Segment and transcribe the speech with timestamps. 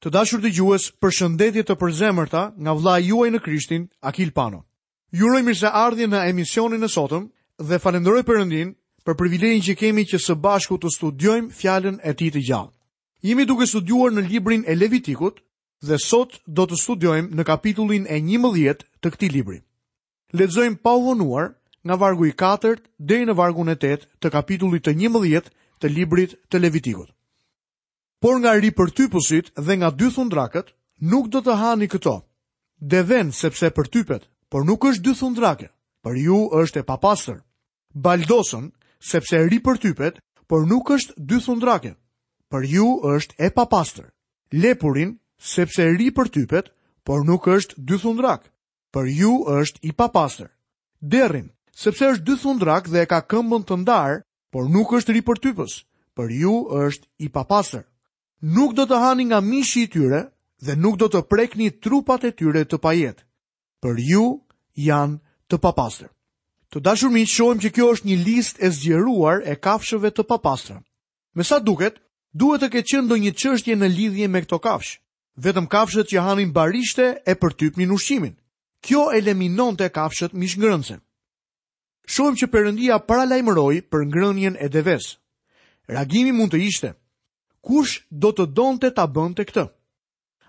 [0.00, 4.62] Të dashur të gjues për shëndetje të përzemërta nga vla juaj në Krishtin, Akil Pano.
[5.20, 7.26] Juroj mirë se ardhje në emisionin e sotëm
[7.68, 8.70] dhe falenderoj përëndin
[9.04, 12.72] për privilejin që kemi që së bashku të studiojmë fjallën e ti të gjallë.
[13.28, 15.44] Jemi duke studuar në librin e Levitikut
[15.84, 19.60] dhe sot do të studiojmë në kapitullin e 11 të këti libri.
[20.32, 21.52] Ledzojmë pa uvonuar
[21.84, 22.80] nga vargu i 4
[23.10, 27.12] dhe në vargun e 8 të kapitullit të 11 të librit të Levitikut
[28.20, 30.68] por nga ri për typusit dhe nga dy thundrakët,
[31.00, 32.20] nuk do të hani këto.
[32.80, 35.68] Deven sepse për typet, por nuk është dy thundrake,
[36.04, 37.38] për ju është e papastër.
[37.96, 38.68] Baldosën
[39.00, 41.96] sepse ri për typet, por nuk është dy thundrake,
[42.52, 44.10] për ju është e papastër.
[44.52, 46.66] Lepurin sepse ri për typet,
[47.04, 48.50] por nuk është dy thundrak,
[48.92, 50.50] për ju është i papastër.
[51.00, 54.20] Derrin sepse është dy thundrak dhe e ka këmbën të ndarë,
[54.52, 57.86] por nuk është ri për typës, për ju është i papastër
[58.40, 60.24] nuk do të hani nga mishi i tyre
[60.64, 63.24] dhe nuk do të prekni trupat e tyre të pajet,
[63.82, 64.40] për ju
[64.76, 66.08] janë të papastër.
[66.70, 70.78] Të dashur miq, shohim që kjo është një listë e zgjeruar e kafshëve të papastër.
[71.34, 71.98] Me sa duket,
[72.32, 75.00] duhet të ketë qenë ndonjë çështje në lidhje me këto kafshë.
[75.40, 78.34] Vetëm kafshët që hanin barishte e përtypnin ushqimin.
[78.86, 80.96] Kjo eliminonte kafshët ngrënëse.
[82.06, 85.18] Shohim që Perëndia paralajmëroi për ngrënien e devesë.
[85.88, 86.90] Reagimi mund të ishte
[87.62, 89.64] kush do të donte ta bënte këtë.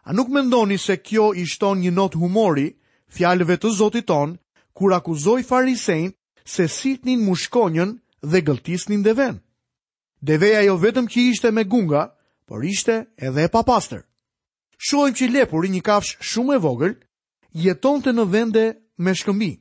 [0.04, 2.68] A nuk mendoni se kjo i shton një not humori
[3.16, 4.38] fjalëve të Zotit ton
[4.73, 6.16] kur akuzoi farisejt
[6.56, 7.90] se sitnin mushkonjën
[8.31, 9.36] dhe gëlltisnin deven.
[10.30, 12.03] Deveja jo vetëm që ishte me gunga,
[12.48, 12.95] por ishte
[13.28, 14.02] edhe e papastër.
[14.86, 16.96] Shohim që lepuri, një kafsh shumë e vogël,
[17.53, 18.64] jetonte në vende
[19.03, 19.52] me shkëmbi.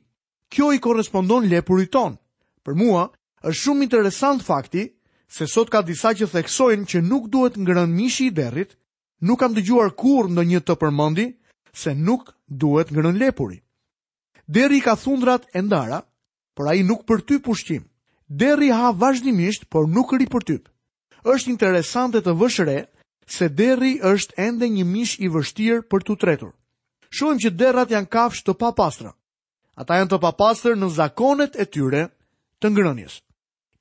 [0.51, 2.17] Kjo i korrespondon lepurit ton.
[2.65, 3.03] Për mua
[3.47, 4.83] është shumë interesant fakti
[5.31, 8.73] se sot ka disa që theksojnë që nuk duhet ngrën mishi i derrit,
[9.23, 11.25] nuk kam dëgjuar kur në një të përmëndi
[11.73, 13.61] se nuk duhet ngrën lepuri.
[14.47, 16.01] Derri ka thundrat e ndara,
[16.55, 17.87] por a i nuk për ty pushqim.
[18.27, 20.57] Derri ha vazhdimisht, por nuk ri për ty.
[21.23, 22.77] Êshtë interesante të vëshre
[23.31, 26.51] se derri është ende një mish i vështir për të tretur.
[27.07, 29.13] Shumë që derrat janë kafsh të papastra.
[29.79, 32.03] Ata janë të papastrë në zakonet e tyre
[32.59, 33.21] të ngrënjes.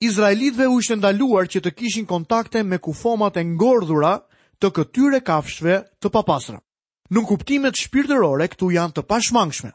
[0.02, 4.14] Izraelitve u ishte ndaluar që të kishin kontakte me kufomat e ngordhura
[4.62, 6.56] të këtyre kafshve të papastra.
[7.12, 9.70] Në kuptimet shpirtërore këtu janë të pashmangshme.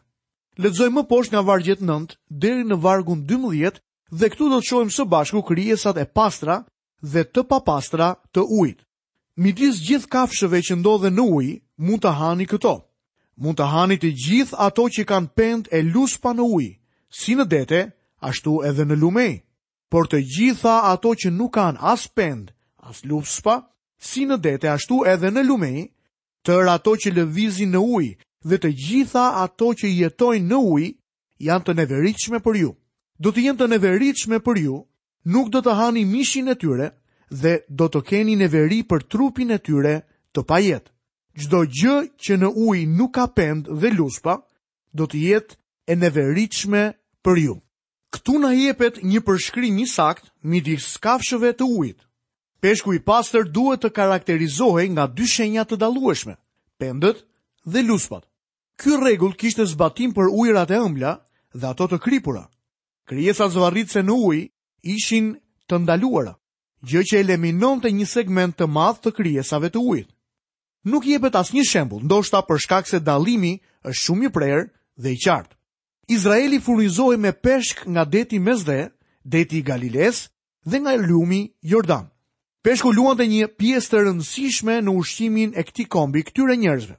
[0.57, 3.77] Ledzoj më poshtë nga vargjet 9 deri në vargun 12
[4.17, 6.57] dhe këtu do të shohim së bashku krijesat e pastra
[7.05, 8.81] dhe të papastra të ujit.
[9.37, 12.73] Midis gjithë kafshëve që ndodhen në ujë, mund të hani këto.
[13.37, 16.73] Mund të hani të gjithë ato që kanë pend e luspa në ujë,
[17.13, 17.81] si në dete,
[18.25, 19.44] ashtu edhe në lumej
[19.89, 22.51] por të gjitha ato që nuk kanë as pend,
[22.81, 23.59] as lufspa,
[23.97, 25.85] si në dete ashtu edhe në lumej,
[26.45, 28.15] tër ato që lëvizin në ujë
[28.49, 30.91] dhe të gjitha ato që jetojnë në ujë
[31.47, 32.71] janë të neveritshme për ju.
[33.19, 34.75] Do të jenë të neveritshme për ju,
[35.33, 36.89] nuk do të hani mishin e tyre
[37.31, 39.95] dhe do të keni neveri për trupin e tyre
[40.35, 40.91] të pajet.
[41.39, 44.37] Çdo gjë që në ujë nuk ka pend dhe lufspa,
[44.95, 45.57] do të jetë
[45.87, 46.85] e neveritshme
[47.25, 47.55] për ju.
[48.15, 51.97] Këtu në jepet një përshkri një sakt midis di skafshëve të ujit.
[52.63, 56.37] Peshku i pasër duhet të karakterizohej nga dy shenjat të dalueshme,
[56.79, 57.17] pendët
[57.71, 58.23] dhe luspat.
[58.79, 61.11] Ky regull kishtë të zbatim për ujrat e ëmbla
[61.59, 62.45] dhe ato të kripura.
[63.11, 64.39] Kryesat zvarit se në uj
[64.95, 65.33] ishin
[65.67, 66.37] të ndaluara,
[66.87, 70.09] gjë që eliminon të një segment të madhë të kryesave të ujit.
[70.87, 73.57] Nuk jepet as një shembul, ndoshta për shkak se dalimi
[73.89, 74.65] është shumë i prerë
[75.03, 75.54] dhe i qartë.
[76.07, 78.89] Izraeli furnizohej me peshk nga deti Mesdhe,
[79.25, 80.29] deti i Galiles
[80.69, 82.05] dhe nga lumi Jordan.
[82.63, 86.95] Peshku luante një pjesë të rëndësishme në ushqimin e këtij kombi këtyre njerëzve.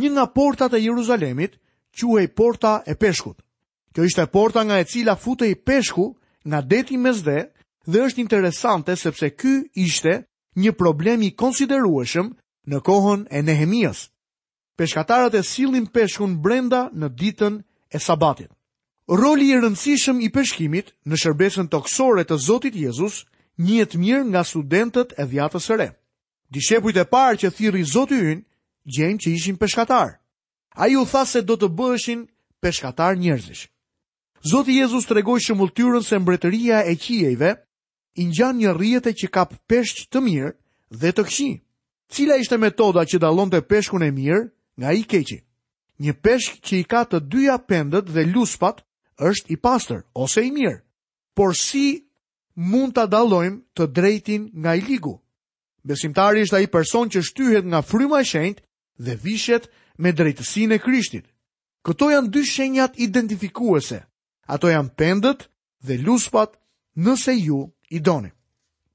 [0.00, 1.54] Një nga portat e Jeruzalemit
[1.96, 3.38] quhej Porta e Peshkut.
[3.92, 6.06] Kjo ishte porta nga e cila futej peshku
[6.48, 7.38] nga deti Mesdhe
[7.90, 9.54] dhe është interesante sepse ky
[9.84, 10.14] ishte
[10.62, 12.28] një problem i konsiderueshëm
[12.70, 13.98] në kohën e Nehemias.
[14.78, 17.54] Peshkatarët e sillin peshkun brenda në ditën
[17.90, 18.48] e sabatit.
[19.10, 23.24] Roli i rëndësishëm i peshkimit në shërbesën toksore të Zotit Jezus
[23.58, 25.88] njëhet mirë nga studentët e dhjatës së re.
[26.54, 28.40] Dishepujt e parë që thirrri Zoti hyn,
[28.90, 30.16] gjën që ishin peshkatarë,
[30.80, 32.24] Ai u tha se do të bëheshin
[32.62, 33.66] peshkatarë njerëzish.
[34.50, 37.50] Zoti Jezus tregoi shëmbulltyrën se mbretëria e qiejve
[38.18, 40.52] i ngjan një rrjete që kap peshq të mirë
[41.00, 41.54] dhe të këqij.
[42.14, 44.44] Cila ishte metoda që dallonte peshkun e mirë
[44.78, 45.42] nga i keqit?
[46.00, 48.80] një peshk që i ka të dyja pendët dhe luspat
[49.30, 50.78] është i pastër ose i mirë.
[51.36, 51.86] Por si
[52.70, 55.14] mund ta dallojmë të drejtin nga i ligu?
[55.84, 58.64] Besimtari është ai person që shtyhet nga fryma e shenjtë
[59.04, 59.64] dhe vishet
[60.02, 61.26] me drejtësinë e Krishtit.
[61.86, 64.00] Këto janë dy shenjat identifikuese.
[64.54, 65.46] Ato janë pendët
[65.86, 66.56] dhe luspat
[67.04, 67.60] nëse ju
[67.90, 68.32] i doni.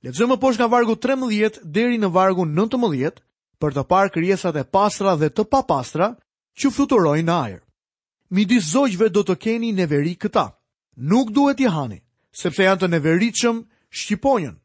[0.05, 3.21] Lexojmë më poshtë nga vargu 13 deri në vargu 19
[3.61, 6.11] për të parë krijesat e pastra dhe të papastra,
[6.59, 7.61] që fluturojnë në ajër.
[8.35, 10.47] Midis zogjve do të keni neveri këta.
[11.11, 11.99] Nuk duhet i hani,
[12.31, 13.57] sepse janë të neveritshëm
[13.99, 14.55] shqiponjën,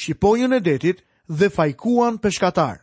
[0.00, 1.02] shqiponjën e detit
[1.38, 2.76] dhe fajkuan peshkatar.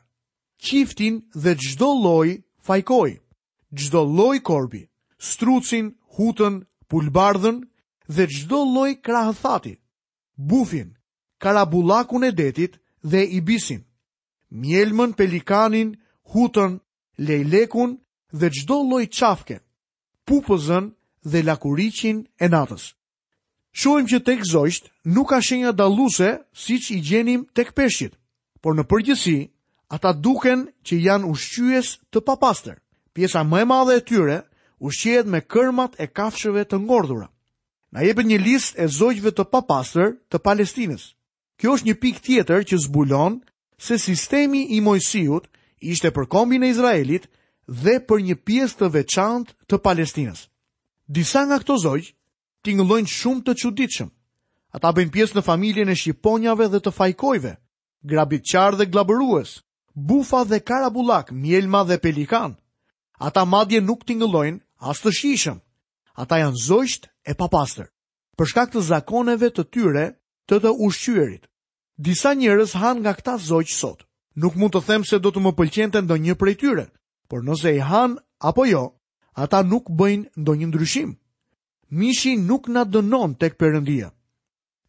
[0.66, 2.30] Qiftin dhe çdo lloj
[2.66, 3.14] fajkoi.
[3.80, 4.84] Çdo lloj korbi,
[5.30, 5.88] strucin,
[6.18, 6.56] hutën,
[6.90, 7.58] pulbardhën
[8.16, 9.74] dhe çdo lloj krahëthati,
[10.50, 10.90] Bufin,
[11.44, 12.74] karabullakun e detit
[13.12, 13.82] dhe ibisin.
[14.62, 15.90] Mjelmën, pelikanin,
[16.32, 16.74] hutën,
[17.28, 17.92] lejlekun,
[18.40, 19.58] dhe gjdo loj qafke,
[20.28, 20.86] pupëzën
[21.32, 22.84] dhe lakuricin e natës.
[23.80, 24.84] Shohim që tek zojsht
[25.16, 26.30] nuk ka shenja daluse
[26.64, 28.14] si që i gjenim tek peshqit,
[28.62, 29.38] por në përgjësi,
[29.96, 32.78] ata duken që janë ushqyës të papastër.
[33.14, 34.38] Pjesa më e madhe e tyre
[34.88, 37.28] ushqyët me kërmat e kafshëve të ngordura.
[37.92, 41.04] Na jepet një list e zojgjve të papastër të Palestines.
[41.60, 43.42] Kjo është një pik tjetër që zbulon
[43.88, 45.48] se sistemi i mojësijut
[45.92, 47.28] ishte për kombin e Izraelit
[47.72, 50.42] dhe për një pjesë të veçantë të Palestinës.
[51.08, 52.10] Disa nga këto zogj
[52.68, 54.10] tingëllojnë shumë të çuditshëm.
[54.76, 57.54] Ata bëjnë pjesë në familjen e shqiponjave dhe të fajkojve,
[58.12, 59.54] grabitqar dhe glabërues,
[59.96, 62.58] bufa dhe karabulak, mjelma dhe pelikan.
[63.20, 64.60] Ata madje nuk tingëllojnë
[64.92, 65.60] as të shishëm.
[66.20, 67.88] Ata janë zojsht e papastër,
[68.38, 70.06] për shkak të zakoneve të tyre
[70.48, 71.48] të të ushqyërit.
[71.98, 74.04] Disa njerëz han nga këta zojsh sot.
[74.36, 76.86] Nuk mund të them se do të më pëlqente ndonjë prej tyre,
[77.32, 78.84] por nëse i han apo jo,
[79.42, 81.10] ata nuk bëjnë ndonjë ndryshim.
[81.98, 84.10] Mishi nuk na dënon tek Perëndia.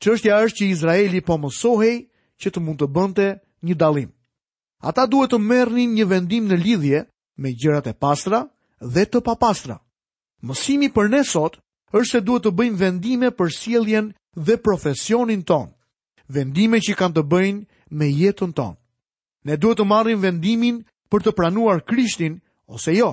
[0.03, 1.97] Çështja është që Izraeli po mësohej
[2.41, 3.27] që të mund të bënte
[3.67, 4.11] një dallim.
[4.89, 7.01] Ata duhet të merrnin një vendim në lidhje
[7.43, 8.41] me gjërat e pastra
[8.95, 9.77] dhe të papastra.
[10.47, 11.61] Mësimi për ne sot
[11.95, 14.11] është se duhet të bëjmë vendime për sjelljen
[14.47, 15.71] dhe profesionin ton.
[16.35, 17.63] Vendime që kanë të bëjnë
[17.99, 18.75] me jetën ton.
[19.47, 22.39] Ne duhet të marrim vendimin për të pranuar Krishtin
[22.73, 23.11] ose jo,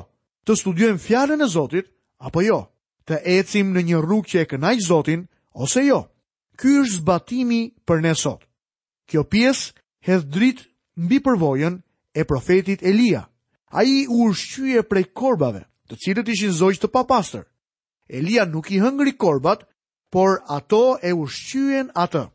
[0.47, 1.89] të studiojmë fjalën e Zotit
[2.23, 2.61] apo jo,
[3.05, 5.25] të ecim në një rrugë që e kënaq Zotin
[5.65, 6.01] ose jo.
[6.59, 8.45] Ky është zbatimi për ne sot.
[9.09, 9.73] Kjo pjesë
[10.07, 10.65] hedh dritë
[10.99, 11.75] mbi përvojën
[12.19, 13.25] e profetit Elia.
[13.71, 17.43] A i u ushqyje prej korbave, të cilët ishin zojqë të papastër.
[18.09, 19.63] Elia nuk i hëngri korbat,
[20.11, 22.25] por ato e ushqyjen atë.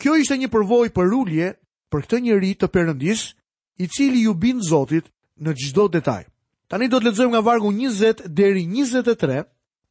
[0.00, 1.52] Kjo ishte një përvoj për ullje
[1.92, 3.30] për këtë njëri të përëndisë,
[3.78, 5.08] i cili ju bin Zotit
[5.40, 6.24] në gjdo detaj.
[6.68, 9.42] Tani do të ledzojmë nga vargu 20 deri 23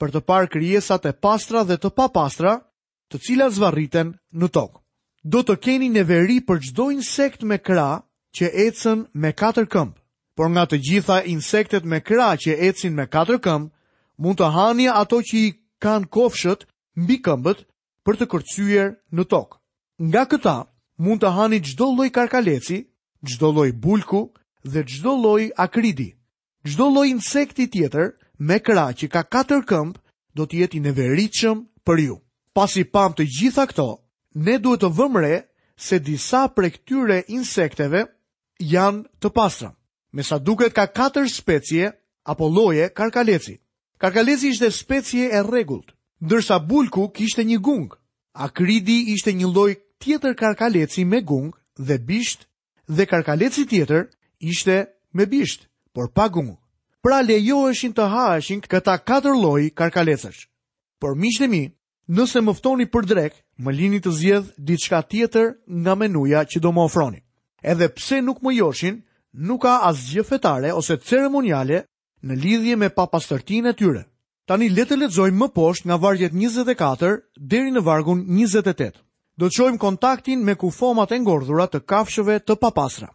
[0.01, 2.55] për të parë kryesat e pastra dhe të papastra
[3.11, 4.79] të cilat zvarriten në tokë.
[5.23, 8.01] Do të keni në veri për gjdo insekt me kra
[8.33, 9.97] që ecën me 4 këmbë.
[10.35, 13.69] Por nga të gjitha insektet me kra që ecin me 4 këmbë,
[14.17, 15.51] mund të hani ato që i
[15.83, 16.65] kanë kofshët
[16.97, 17.65] mbi këmbët
[18.05, 19.57] për të kërcujer në tokë.
[20.01, 20.55] Nga këta,
[20.97, 22.81] mund të hani gjdo loj karkaleci,
[23.21, 24.33] gjdo loj bulku
[24.63, 26.09] dhe gjdo loj akridi.
[26.63, 28.11] Gjdo loj insekti tjetër
[28.47, 29.99] me kra që ka katër këmpë
[30.35, 32.15] do të jeti në veriqëm për ju.
[32.53, 33.87] Pas i pam të gjitha këto,
[34.43, 35.41] ne duhet të vëmre
[35.81, 38.03] se disa pre këtyre insekteve
[38.73, 39.71] janë të pastra.
[40.13, 41.89] Me sa duket ka katër specie
[42.27, 43.57] apo loje karkaleci.
[43.97, 47.95] Karkaleci ishte specie e regullt, ndërsa bulku kishte një gungë.
[48.35, 51.55] Akridi ishte një loj tjetër karkaleci me gungë
[51.87, 52.47] dhe bisht
[52.89, 54.07] dhe karkaleci tjetër
[54.39, 56.57] ishte me bisht, por pa gungu.
[57.03, 60.45] Pra lejoheshin të haheshin këta katër lloj karkalecësh.
[61.01, 61.63] Por miqtë mi,
[62.07, 66.81] nëse mëftoni për drek, më lini të zgjedh diçka tjetër nga menuja që do më
[66.87, 67.21] ofroni.
[67.63, 69.01] Edhe pse nuk më joshin,
[69.33, 71.83] nuk ka asgjë fetare ose ceremoniale
[72.23, 74.03] në lidhje me papastërtinë e tyre.
[74.45, 79.01] Tani le të lexojmë më poshtë nga vargjet 24 deri në vargun 28
[79.39, 83.07] do të shojmë kontaktin me kufomat e ngordhura të kafshëve të papastra.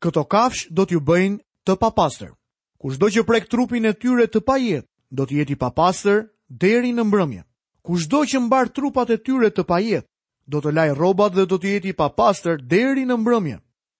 [0.00, 2.30] Këto kafshë do t'ju bëjnë të papastër.
[2.78, 7.04] Kushdo që prek trupin e tyre të pajet, do të jetë i papastër deri në
[7.04, 7.42] mbrëmje.
[7.82, 10.06] Kushdo që mbar trupat e tyre të pajet,
[10.48, 13.58] do të laj rrobat dhe do të jetë i papastër deri në mbrëmje.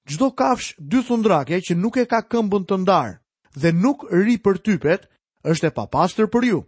[0.08, 3.18] Çdo kafsh dy thundrake që nuk e ka këmbën të ndar
[3.58, 5.08] dhe nuk ri për typet,
[5.42, 6.60] është e papastër për ju.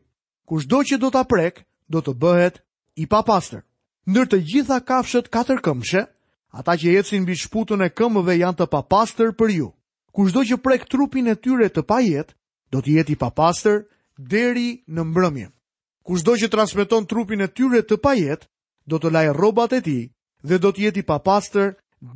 [0.48, 2.58] Kushdo që do ta prek, do të bëhet
[3.00, 3.62] i papastër
[4.08, 5.60] ndër të gjitha kafshët katër
[6.58, 9.68] ata që ecin mbi shputën e këmbëve janë të papastër për ju.
[10.14, 12.34] Cudo që prek trupin e tyre të pajet,
[12.72, 13.84] do të jetë i papastër
[14.18, 15.46] deri në mbrëmje.
[16.06, 18.48] Cudo që transmeton trupin e tyre të pajet,
[18.90, 20.02] do të lajë rrobat e tij
[20.48, 21.68] dhe do të jetë i papastër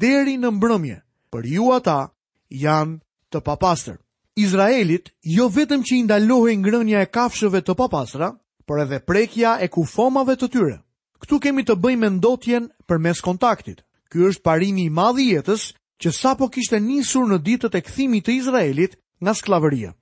[0.02, 0.96] deri në mbrëmje.
[1.30, 1.98] Për ju ata
[2.50, 2.94] janë
[3.30, 4.00] të papastër.
[4.34, 8.32] Izraelit jo vetëm që i ndalohej ngrënia e kafshëve të papastra,
[8.66, 10.74] por edhe prekja e kufomave të tyre.
[11.22, 13.82] Këtu kemi të bëjmë me ndotjen për mes kontaktit.
[14.10, 15.68] Ky është parimi i madh i jetës
[16.02, 19.92] që sapo kishte nisur në ditët e kthimit të Izraelit nga skllavëria.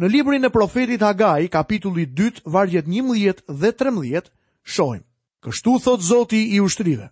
[0.00, 4.30] Në librin e profetit Hagai, kapitulli 2, vargjet 11 dhe 13,
[4.62, 5.04] shohim.
[5.44, 7.10] Kështu thot Zoti i ushtrive.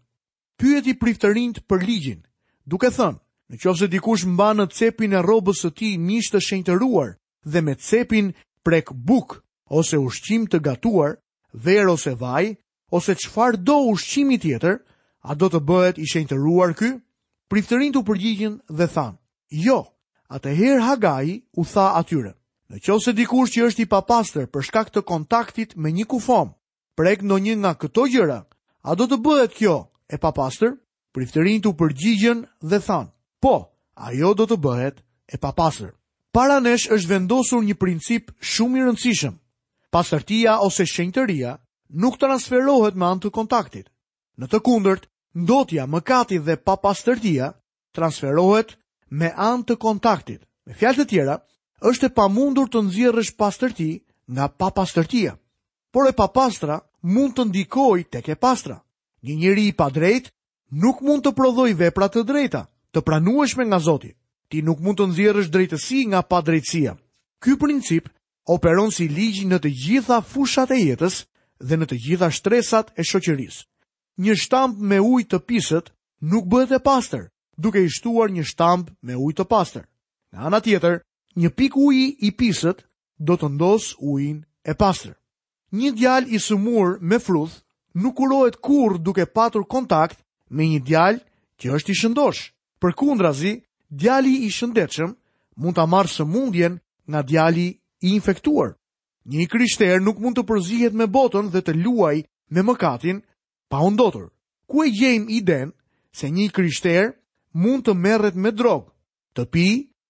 [0.59, 2.21] Pyeti priftërinjt për ligjin,
[2.66, 3.18] duke thënë,
[3.52, 7.75] në qofse dikush mba në cepin e robës të ti mish të shenjtëruar dhe me
[7.75, 8.32] cepin
[8.64, 11.18] prek buk ose ushqim të gatuar,
[11.52, 12.56] ver ose vaj,
[12.94, 14.76] ose qëfar do ushqimi tjetër,
[15.20, 16.37] a do të bëhet i shenjë
[16.80, 16.90] ky?
[17.50, 19.16] Priftërin të përgjigjen dhe than,
[19.66, 19.78] jo,
[20.37, 21.28] atëherë Hagai
[21.61, 22.32] u tha atyre.
[22.70, 26.52] Në qëse dikush që është i papastër për shkak të kontaktit me një kufom,
[26.96, 28.40] prek në një nga këto gjëra,
[28.82, 29.76] a do të bëhet kjo
[30.08, 30.76] e papastër?
[31.12, 33.08] Priftërin të përgjigjen dhe than,
[33.42, 33.54] po,
[34.08, 35.92] ajo do të bëhet e papastër.
[36.32, 39.34] Para nesh është vendosur një princip shumë i rëndësishëm.
[39.92, 41.56] Pastërtia ose shenjtëria
[41.92, 43.87] nuk transferohet me anë të kontaktit.
[44.40, 45.06] Në të kundërt,
[45.37, 47.50] ndotja, mëkati dhe papastërtia
[47.94, 48.75] transferohet
[49.11, 50.40] me anë të kontaktit.
[50.66, 51.37] Me fjalë të tjera,
[51.84, 53.90] është e pamundur të nxjerrësh pastërti
[54.32, 55.34] nga papastërtia.
[55.92, 58.80] Por e papastra mund të ndikoj të ke pastra.
[59.22, 60.32] Një njëri i drejt
[60.84, 64.12] nuk mund të prodhoj vepra të drejta, të pranueshme nga Zoti.
[64.49, 66.96] Ti nuk mund të nxjerrësh drejtësi nga padrejtësia.
[67.42, 68.08] Ky princip
[68.46, 71.25] operon si ligj në të gjitha fushat e jetës
[71.69, 73.62] dhe në të gjitha shtresat e shoqërisë.
[74.25, 75.90] Një shtamp me ujë të pisët
[76.33, 77.25] nuk bëhet e pastër,
[77.62, 79.85] duke i shtuar një shtamp me ujë të pastër.
[80.33, 80.95] Nga ana tjetër,
[81.40, 82.78] një pik uji i pisët
[83.19, 85.14] do të ndos ujin e pastër.
[85.78, 87.54] Një djal i sëmur me fruth
[88.02, 90.19] nuk kurohet kur duke patur kontakt
[90.54, 91.16] me një djal
[91.59, 92.42] që është i shëndosh.
[92.81, 93.52] Për kundrazi,
[94.00, 95.11] djali i shëndetshëm
[95.61, 96.75] mund ta së sëmundjen
[97.11, 97.69] nga djali
[98.07, 98.71] i infektuar.
[99.31, 102.14] Një krishter nuk mund të përzihet me botën dhe të luaj
[102.50, 103.21] me mëkatin
[103.71, 104.33] pa u ndotur.
[104.67, 105.71] Ku e gjejmë iden
[106.12, 107.12] se një krishter
[107.55, 108.83] mund të merret me drog,
[109.35, 109.69] të pi,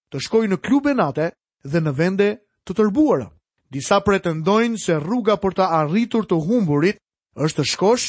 [0.09, 1.29] të shkojë në klube nate
[1.63, 2.29] dhe në vende
[2.65, 3.29] të tërbuara?
[3.69, 6.97] Disa pretendojnë se rruga për të arritur të humburit
[7.37, 8.07] është të shkosh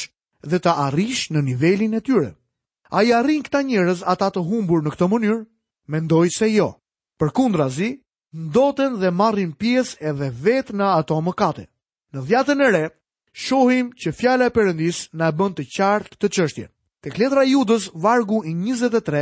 [0.49, 2.31] dhe të arrish në nivelin e tyre.
[2.89, 5.39] A i arrin këta njërez ata të humbur në këtë mënyrë?
[5.95, 6.71] Mendoj se jo.
[7.19, 7.93] Për kundra zi,
[8.35, 11.63] ndoten dhe marrin pjesë edhe vetë në ato mëkate.
[12.13, 12.83] Në dhjatën e re,
[13.31, 16.65] shohim që fjala e Perëndis na bën të qartë këtë çështje.
[17.03, 19.21] Tek letra e Judës vargu i 23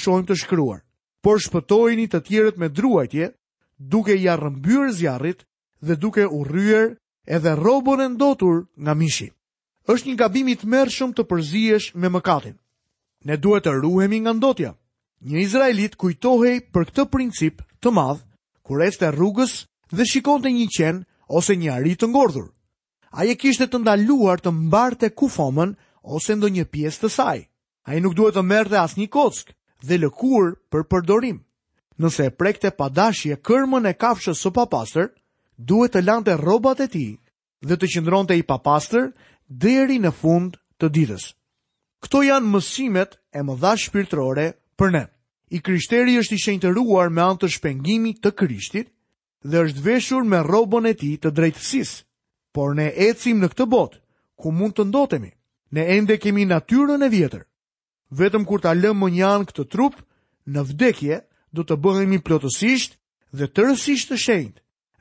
[0.00, 0.80] shohim të shkruar:
[1.22, 3.30] "Por shpëtojini të tjerët me druajtje,
[3.78, 5.44] duke i arrëmbyer zjarrit
[5.86, 6.96] dhe duke u rryer
[7.30, 9.30] edhe rrobën e ndotur nga mishi."
[9.86, 12.56] Është një gabim i tmerrshëm të përzihesh me mëkatin.
[13.24, 14.74] Ne duhet të ruhemi nga ndotja.
[15.30, 18.26] Një izraelit kujtohej për këtë princip të madh
[18.68, 19.52] kur ecte rrugës
[19.96, 20.96] dhe shikonte një qen
[21.40, 22.48] ose një ari të ngordhur.
[23.16, 25.70] Ai e kishte të ndaluar të mbarte kufomën
[26.16, 27.38] ose ndonjë pjesë të saj.
[27.88, 29.54] Ai nuk duhet të merrte asnjë kockë
[29.88, 31.38] dhe lëkur për përdorim.
[31.98, 35.08] Nëse e prekte pa dashje kërmën e kafshës së papastër,
[35.68, 37.10] duhet të lante rrobat e tij
[37.66, 39.08] dhe të qëndronte i papastër
[39.64, 41.32] deri në fund të ditës.
[42.04, 45.06] Kto janë mësimet e mëdha shpirtërore për ne.
[45.56, 48.90] I krishteri është i shenjtëruar me anë të shpengimit të krishtit
[49.52, 51.92] dhe është veshur me robën e ti të drejtësis.
[52.56, 54.00] Por ne ecim në këtë botë,
[54.40, 55.30] ku mund të ndotemi.
[55.76, 57.44] Ne ende kemi natyrën e vjetër.
[58.20, 59.94] Vetëm kur ta lëmë një anë këtë trup,
[60.52, 61.18] në vdekje
[61.56, 62.98] do të bëhemi plotësisht
[63.38, 64.56] dhe tërësisht të shenjt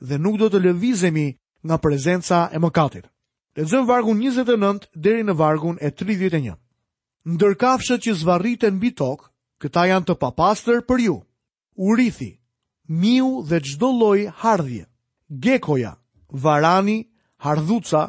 [0.07, 1.27] dhe nuk do të lëvizemi
[1.67, 3.05] nga prezenca e mëkatit.
[3.57, 6.53] Lexojmë vargun 29 deri në vargun e 31.
[7.33, 9.31] Ndër kafshët që zvarriten mbi tokë
[9.63, 11.13] Këta janë të papastër për ju.
[11.89, 12.29] Urithi,
[13.01, 14.83] miu dhe çdo lloj hardhje.
[15.41, 15.95] Gekoja,
[16.29, 16.99] varani,
[17.41, 18.03] hardhuca,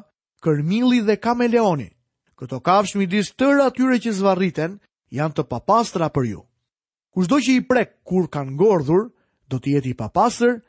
[0.45, 1.89] kërmilli dhe kameleoni.
[2.39, 4.77] Këto kafsh midis tërë atyre që zvarriten
[5.17, 6.43] janë të papastra për ju.
[7.17, 9.09] Kushdo që i prek kur kanë ngordhur,
[9.49, 10.61] do të jetë i papastër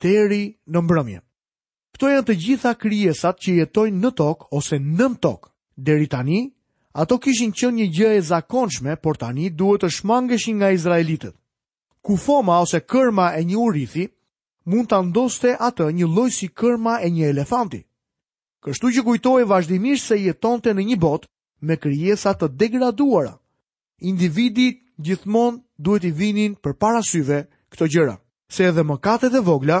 [0.00, 1.20] deri në mbrëmje.
[1.98, 5.50] Kto janë të gjitha krijesat që jetojnë në tokë ose nën tokë.
[5.90, 6.40] Deri tani,
[6.98, 11.34] Ato kishin qënë një gjë e zakonshme, por tani duhet të shmangeshin nga Izraelitët.
[12.06, 14.06] Kufoma ose kërma e një urithi
[14.70, 17.80] mund të ndoste atë një loj si kërma e një elefanti.
[18.64, 21.28] Kështu që kujtoj vazhdimisht se jetonte në një bot
[21.66, 23.36] me kryesat të degraduara.
[24.10, 28.16] Individit gjithmon duhet i vinin për parasyve këto gjëra,
[28.50, 29.78] se edhe mëkatet e vogla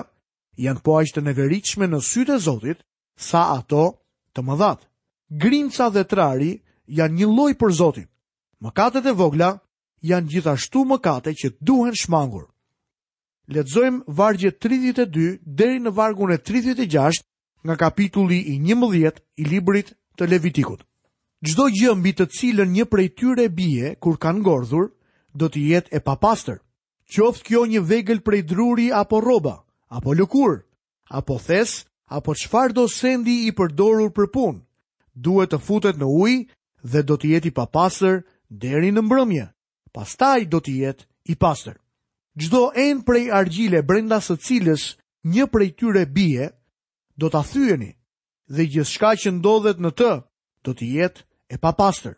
[0.68, 2.86] janë po aqë të neveriqme në sytë e Zotit
[3.30, 3.84] sa ato
[4.34, 4.80] të mëdhat.
[5.42, 6.52] Grimca dhe trari
[6.88, 8.06] janë një lloj për Zotin.
[8.64, 9.52] Mëkatet e vogla
[10.04, 12.48] janë gjithashtu mëkate që duhen shmangur.
[13.48, 17.22] Lexojmë vargje 32 deri në vargun e 36
[17.64, 20.82] nga kapitulli i 11 i librit të Levitikut.
[21.46, 24.88] Çdo gjë mbi të cilën një prej tyre bie kur kanë ngordhur,
[25.38, 26.58] do të jetë e papastër.
[27.12, 30.64] Qoftë kjo një vegël prej druri apo rroba, apo lëkurë,
[31.14, 34.60] apo thes, apo çfarë do sendi i përdorur për punë,
[35.14, 36.42] duhet të futet në ujë
[36.84, 38.20] Dhe do të jetë i papastër
[38.62, 39.46] deri në mbrëmje.
[39.92, 41.78] Pastaj do të jetë i pastër.
[42.38, 44.84] Çdo enë prej argjile, brenda së cilës
[45.26, 46.52] një prej tyre bie,
[47.18, 47.90] do ta thyeni.
[48.54, 50.10] Dhe gjithçka që ndodhet në të
[50.64, 51.20] do të jetë
[51.54, 52.14] e papastër.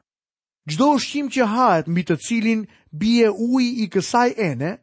[0.71, 2.61] Çdo ushqim që hahet mbi të cilin
[2.93, 4.77] bie uji i kësaj ene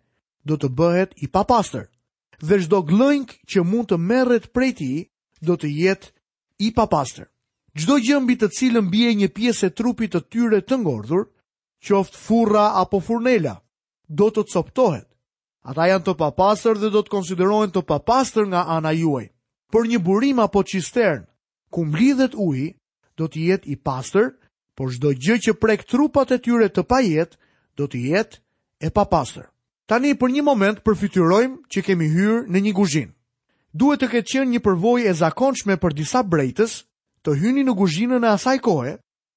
[0.48, 1.86] do të bëhet i papastër.
[2.48, 4.98] Dhe çdo glënk që mund të merret prej tij
[5.46, 6.08] do të jetë
[6.66, 7.30] i papastër.
[7.78, 11.28] Gjdo gjëmbi të cilën bje një pjesë e trupit të tyre të ngordhur,
[11.86, 13.52] qoftë furra apo furnela,
[14.10, 15.06] do të të soptohet.
[15.70, 19.28] Ata janë të papastër dhe do të konsiderohen të papastër nga ana juaj.
[19.70, 21.26] Për një burim apo qistern,
[21.70, 22.68] ku mblidhet uji,
[23.20, 24.32] do të jetë i pastër,
[24.78, 27.38] por çdo gjë që prek trupat e tyre të pajet,
[27.78, 28.40] do të jetë
[28.80, 29.46] e papastër.
[29.90, 33.14] Tani për një moment përfytyrojmë që kemi hyrë në një kuzhinë.
[33.78, 36.80] Duhet të ketë qenë një përvojë e zakonshme për disa brejtës
[37.28, 38.94] të hyni në guzhinën e asaj kohe,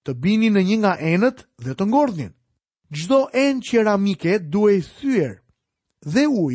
[0.06, 2.30] të bini në një nga enët dhe të ngordhin.
[2.94, 5.32] Gjdo enë qeramike duhe i thyër
[6.14, 6.54] dhe uj,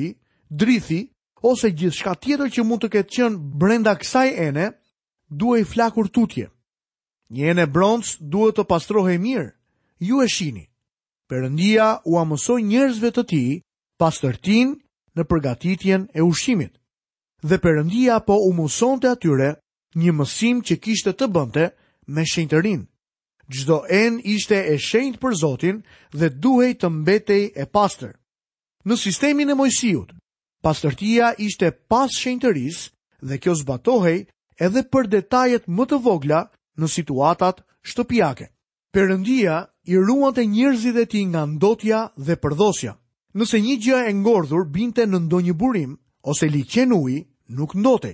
[0.60, 1.01] drithi,
[1.50, 4.70] ose gjithë shka tjetër që mund të ketë qënë brenda kësaj ene,
[5.42, 6.48] duhe i flakur tutje.
[7.36, 9.51] Një ene bronz duhet të pastrohe mirë,
[10.08, 10.65] ju e shini.
[11.30, 13.44] Përëndia u amësoj njerëzve të ti
[14.00, 14.74] pastërtin
[15.18, 16.74] në përgatitjen e ushimit.
[17.50, 19.51] Dhe përëndia po u mëson të atyre
[19.96, 21.66] një mësim që kishte të bënte
[22.16, 22.82] me shenjtërin.
[23.54, 25.78] Çdo en ishte e shenjtë për Zotin
[26.20, 28.14] dhe duhej të mbetej e pastër.
[28.86, 30.12] Në sistemin e Mojsiut,
[30.66, 32.84] pastërtia ishte pas shenjtërisë
[33.30, 34.20] dhe kjo zbatohej
[34.66, 36.42] edhe për detajet më të vogla
[36.79, 38.48] në situatat shtëpiake.
[38.94, 39.55] Perëndia
[39.92, 42.94] i ruante njerëzit e tij nga ndotja dhe përdosja,
[43.36, 45.98] Nëse një gjë e ngordhur binte në ndonjë burim
[46.31, 47.25] ose liqen ujë,
[47.58, 48.14] nuk ndotej.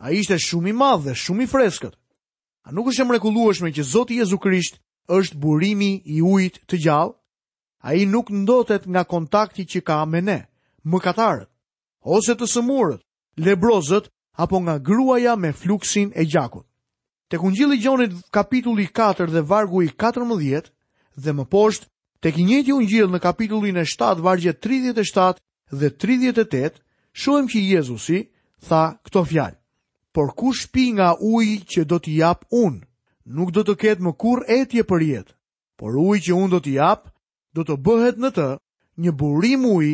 [0.00, 1.94] A ishte shumë i dhe shumë i freskët.
[2.64, 4.78] A nuk është e mrekulueshme që Zoti Jezu Krisht
[5.08, 7.14] është burimi i ujit të gjallë?
[7.84, 10.40] A i nuk ndotet nga kontakti që ka me ne,
[10.88, 11.50] më katarët,
[12.00, 13.02] ose të sëmurët,
[13.44, 14.06] lebrozët,
[14.40, 16.64] apo nga gruaja me fluksin e gjakut.
[17.30, 20.70] Tek Ungjilli i Gjonit kapitulli 4 dhe vargu i 14
[21.22, 21.86] dhe më poshtë
[22.22, 25.42] tek i njëjti Ungjill në kapitullin e 7 vargjet 37
[25.80, 26.80] dhe 38
[27.22, 28.20] shohim që Jezusi
[28.68, 29.56] tha këto fjalë
[30.14, 32.80] por ku shpi nga uj që do t'i jap unë,
[33.34, 35.32] nuk do të ketë më kur etje për jetë,
[35.78, 37.08] por uj që unë do t'i jap,
[37.54, 38.46] do të bëhet në të
[39.02, 39.88] një burim uj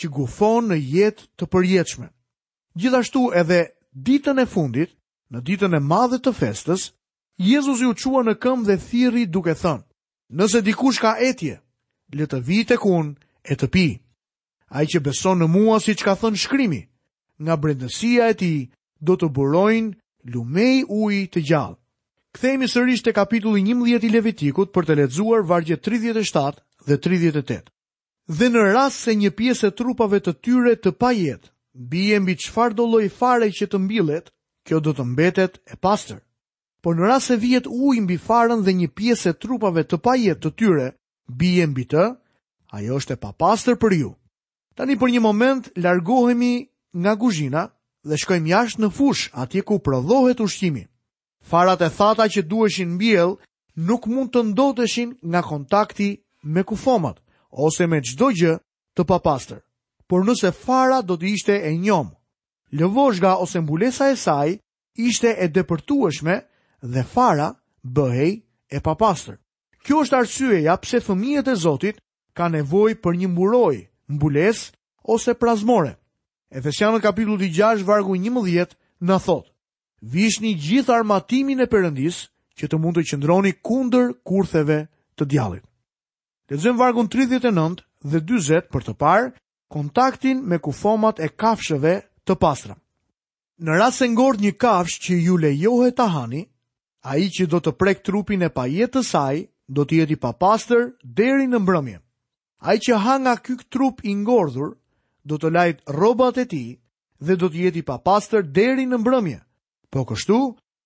[0.00, 2.08] që gufon në jetë të përjetëshme.
[2.80, 3.60] Gjithashtu edhe
[3.92, 4.90] ditën e fundit,
[5.32, 6.90] në ditën e madhe të festës,
[7.36, 9.84] Jezus ju qua në këm dhe thiri duke thënë,
[10.38, 11.60] nëse dikush ka etje,
[12.16, 13.12] le të vit tek kun
[13.44, 13.88] e të pi.
[14.72, 16.82] Ai që beson në mua si që ka thënë shkrimi,
[17.44, 18.52] nga brendësia e ti,
[19.08, 19.94] do të burojnë
[20.34, 21.78] lumej uj të gjallë.
[22.36, 27.60] Kthejmë sërish te kapitulli 11 i Levitikut për të ledzuar vargje 37 dhe 38.
[28.36, 31.48] Dhe në rast se një piesë e trupave të tyre të pajet,
[31.92, 34.30] bie mbi qfar do loj fare që të mbilet,
[34.66, 36.18] kjo do të mbetet e pastër.
[36.82, 40.42] Por në rast se vjet uj mbi farën dhe një piesë e trupave të pajet
[40.42, 40.88] të tyre,
[41.40, 42.04] bie mbi të,
[42.78, 44.12] ajo është e papastër për ju.
[44.76, 46.54] Tani për një moment, largohemi
[46.94, 47.64] nga guzhina,
[48.06, 50.84] dhe shkojmë jashtë në fush, atje ku prodhohet ushqimi.
[51.50, 53.32] Farat e thata që duheshin mbjell
[53.88, 56.08] nuk mund të ndodheshin nga kontakti
[56.54, 57.16] me kufomat
[57.66, 58.54] ose me çdo gjë
[58.96, 59.60] të papastër.
[60.08, 62.08] Por nëse fara do të ishte e njom,
[62.78, 64.50] lëvozhga ose mbulesa e saj
[65.08, 66.34] ishte e depërtueshme
[66.92, 67.48] dhe fara
[67.96, 68.32] bëhej
[68.70, 69.36] e papastër.
[69.84, 71.96] Kjo është arsyeja pse fëmijët e Zotit
[72.38, 73.76] kanë nevojë për një mburoj,
[74.14, 74.64] mbulesë
[75.14, 75.92] ose prazmore.
[76.56, 77.50] Efesianë kapitullu të
[77.82, 78.70] 6 vargu 11
[79.04, 79.50] na thot:
[80.12, 82.22] Vishni gjithë armatimin e Perëndis
[82.56, 84.78] që të mund të qëndroni kundër kurtheve
[85.18, 85.64] të djallit.
[86.48, 89.28] Lexojm vargun 39 dhe 40 për të parë
[89.76, 91.92] kontaktin me kufomat e kafshëve
[92.26, 92.76] të pastra.
[93.60, 96.46] Në rast se ngord një kafsh që ju lejohet ta hani,
[97.04, 99.36] ai që do të prek trupin e pa jetësaj, saj,
[99.74, 100.88] do të jetë i papastër
[101.20, 101.98] deri në mbrëmje.
[102.68, 104.72] Ai që ha nga ky trup i ngordhur
[105.28, 106.64] do të lajt robat e ti
[107.18, 109.38] dhe do të jeti pa pastër deri në mbrëmje.
[109.90, 110.38] Po kështu,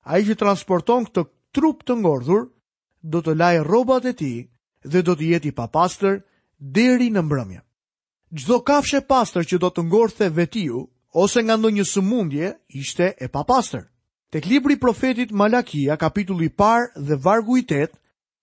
[0.09, 1.25] a i që transporton këtë
[1.55, 2.47] trup të ngordhur,
[3.13, 4.33] do të laj robat e ti
[4.93, 6.23] dhe do të jeti pa pastër
[6.77, 7.61] deri në mbrëmje.
[8.39, 10.87] Gjdo kafshe pastër që do të ngordhe vetiu,
[11.23, 12.49] ose nga ndonjë sëmundje,
[12.81, 13.85] ishte e pa pastër.
[14.33, 17.97] Tek libri profetit Malakia, kapitulli par dhe vargu i tet,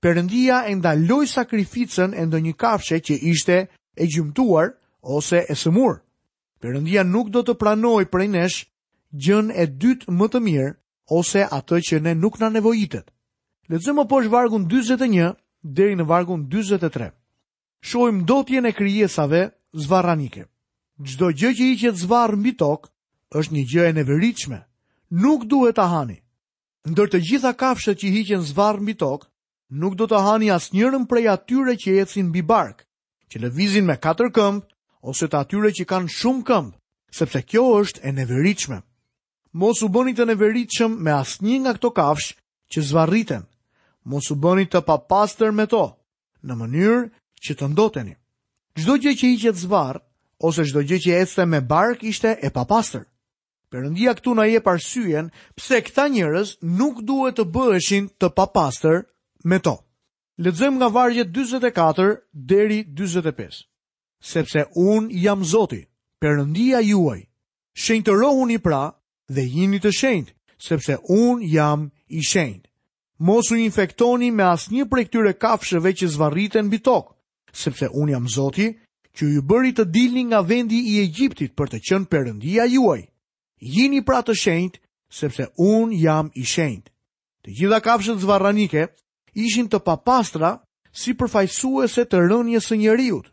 [0.04, 3.58] përëndia e ndaloj sakrificën e ndonjë kafshe që ishte
[3.98, 6.02] e gjymtuar, ose e sëmur.
[6.62, 8.58] Perëndia nuk do të pranoj prej nesh
[9.24, 10.72] gjën e dytë më të mirë
[11.18, 13.06] ose atë që ne nuk na nevojitet.
[13.70, 17.12] Lexojmë poshtë vargun 41 deri në vargun 43.
[17.82, 19.42] Shohim dotjen e krijesave
[19.86, 20.48] zvarranike.
[21.06, 22.90] Çdo gjë që hiqet zvarr mbi tokë
[23.38, 24.60] është një gjë e neveritshme.
[25.24, 26.18] Nuk duhet ta hani.
[26.88, 29.28] Ndër të gjitha kafshët që hiqen zvarr mbi tokë,
[29.80, 32.86] nuk do të hani asnjërin prej atyre që jetësin mbi bark,
[33.30, 34.66] që lëvizin me katër këmbë
[35.10, 36.76] ose të atyre që kanë shumë këmbë,
[37.18, 38.80] sepse kjo është e neveritshme.
[39.62, 42.30] Mos u bëni të neveritshëm me asnjë nga këto kafsh
[42.74, 43.46] që zvarriten.
[44.12, 45.86] Mos u bëni të papastër me to
[46.48, 47.00] në mënyrë
[47.44, 48.14] që të ndoteni.
[48.78, 50.02] Çdo gjë që hiqet zvarr
[50.48, 53.06] ose çdo gjë që ecte me bark ishte e papastër.
[53.72, 59.00] Perëndia këtu na jep arsyeën pse këta njerëz nuk duhet të bëheshin të papastër
[59.50, 59.74] me to.
[60.44, 62.14] Lexojmë nga vargjet 44
[62.52, 63.64] deri 45
[64.20, 65.88] sepse un jam Zoti,
[66.20, 67.22] Perëndia juaj.
[67.78, 68.90] Shenjtërohuni pra
[69.30, 72.70] dhe jini të shenjtë, sepse un jam i shenjtë.
[73.20, 77.14] Mos u infektoni me asnjë prej këtyre kafshëve që zvarriten mbi tokë,
[77.54, 78.68] sepse un jam Zoti
[79.18, 83.02] që ju bëri të dilni nga vendi i Egjiptit për të qenë Perëndia juaj.
[83.62, 84.82] Jini pra të shenjtë,
[85.20, 86.90] sepse un jam i shenjtë.
[87.46, 88.88] Të gjitha kafshët zvarranike
[89.34, 90.58] ishin të papastra
[90.98, 93.30] si përfajsuese të rënjës së njeriut.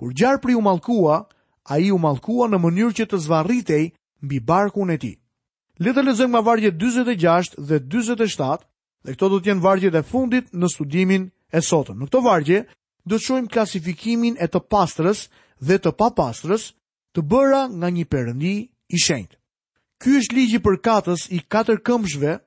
[0.00, 1.24] Kur gjarpri u malkua,
[1.62, 3.90] a i u malkua në mënyrë që të zvarritej
[4.24, 5.10] mbi barkun e ti.
[5.76, 8.62] Le të lexojmë nga vargjet 26 dhe 27
[9.04, 11.98] dhe këto do të jenë vargjet e fundit në studimin e sotëm.
[12.00, 12.62] Në këto vargje
[13.04, 15.26] do të shohim klasifikimin e të pastrës
[15.68, 16.70] dhe të papastrës
[17.12, 18.54] të bëra nga një perëndi
[18.96, 19.36] i shenjtë.
[20.00, 22.38] Ky është ligji për katës i katër këmbshve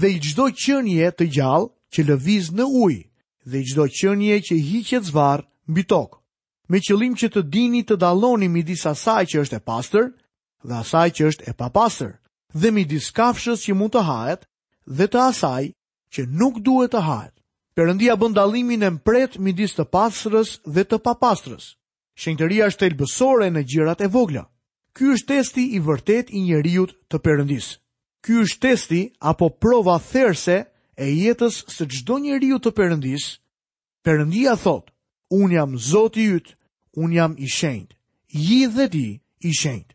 [0.00, 3.04] dhe i çdo qenie të gjallë që lëviz në ujë
[3.50, 6.21] dhe i çdo qenie që hiqet zvarr mbi tokë
[6.70, 10.08] me qëllim që të dini të daloni midis asaj që është e pastër
[10.68, 12.12] dhe asaj që është e papastër,
[12.54, 14.46] dhe midis kafshës që mund të hahet
[14.86, 15.62] dhe të asaj
[16.14, 17.32] që nuk duhet të hahet.
[17.74, 21.74] Perëndia bën dallimin e mpret midis të pastrës dhe të papastrës.
[22.20, 24.42] Shenjtëria është elbësore në gjërat e vogla.
[24.92, 27.68] Ky është testi i vërtet i njeriu të përëndis.
[28.22, 30.58] Ky është testi apo prova therse
[31.00, 33.38] e jetës së çdo njeriu të përëndis,
[34.04, 34.91] Perëndia thotë,
[35.32, 36.48] un jam Zoti i yt,
[37.02, 37.94] un jam i shenjtë,
[38.44, 39.06] Ji dhe ti
[39.44, 39.94] i shenjtë.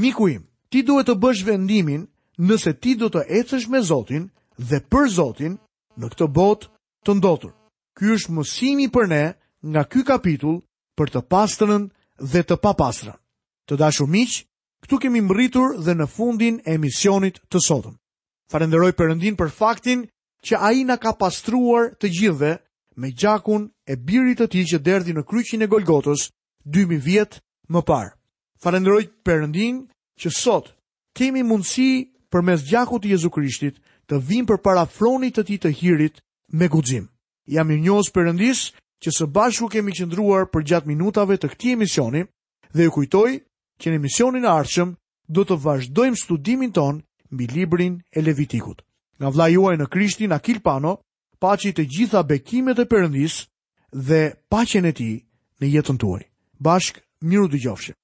[0.00, 2.02] Miku im, ti duhet të bësh vendimin
[2.48, 4.26] nëse ti do të ecësh me Zotin
[4.68, 5.56] dhe për Zotin
[5.98, 6.66] në këtë botë
[7.06, 7.52] të ndotur.
[7.96, 9.22] Ky është mësimi për ne
[9.72, 10.58] nga ky kapitull
[10.98, 11.88] për të pastrën
[12.32, 13.16] dhe të papastrën.
[13.66, 14.44] Të dashur miq,
[14.84, 17.96] këtu kemi mbërritur dhe në fundin e misionit të sotëm.
[18.52, 20.04] Falenderoj Perëndin për faktin
[20.46, 22.52] që ai na ka pastruar të gjithëve
[22.98, 26.28] me gjakun e birit të ti që derdi në kryqin e Golgotës
[26.66, 27.38] 2000 vjetë
[27.72, 28.10] më parë.
[28.62, 29.84] Falenderoj përëndin
[30.20, 30.66] që sot
[31.16, 31.90] kemi mundësi
[32.32, 33.78] për mes gjakut i Jezu Krishtit
[34.10, 36.18] të vim për para fronit të ti të hirit
[36.58, 37.06] me guzim.
[37.48, 38.64] Jam i njës përëndis
[39.02, 42.24] që së bashku kemi qëndruar për gjatë minutave të këti emisioni
[42.74, 43.30] dhe ju kujtoj
[43.78, 44.96] që në emisionin arqëm
[45.28, 46.98] do të vazhdojmë studimin ton
[47.30, 48.82] mbi librin e Levitikut.
[49.18, 50.96] Nga vla juaj në Krishtin Akil Pano,
[51.42, 53.36] paqi të gjitha bekimet e përëndis
[54.08, 55.14] dhe paqen e tij
[55.62, 56.24] në jetën tuaj.
[56.66, 56.94] Bashk
[57.28, 57.98] miru dëgjofshë.